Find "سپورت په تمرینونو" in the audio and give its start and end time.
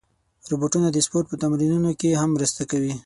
1.05-1.91